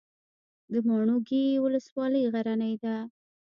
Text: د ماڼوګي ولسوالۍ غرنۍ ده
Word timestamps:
د 0.71 0.73
ماڼوګي 0.87 1.43
ولسوالۍ 1.63 2.23
غرنۍ 2.33 2.75
ده 2.83 2.95